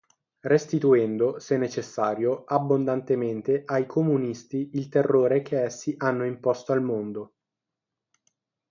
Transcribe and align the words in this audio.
Restituendo, 0.51 1.39
se 1.39 1.59
necessario, 1.59 2.43
abbondantemente 2.47 3.61
ai 3.67 3.85
comunisti 3.85 4.71
il 4.73 4.89
terrore 4.89 5.43
che 5.43 5.61
essi 5.61 5.93
hanno 5.99 6.25
imposto 6.25 6.71
al 6.71 6.81
mondo. 6.81 7.33